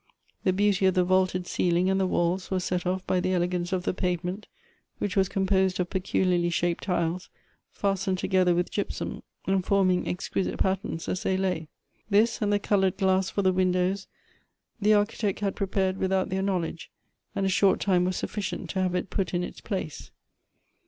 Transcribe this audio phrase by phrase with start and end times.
[0.43, 3.71] The beauty of the vaulted ceiling and the walls was set off by the elegance
[3.71, 4.47] of the pavement,
[4.97, 7.29] which was composed of peculiarly shaped tiles,
[7.69, 11.67] fastened together with gypsum, and forming exquisite patterns as they lay.
[12.09, 14.07] This and the colored glass for the windows
[14.81, 16.89] the Architect had prepared without their knowledge,
[17.35, 20.09] and a short time was sufficient to have it put in its place.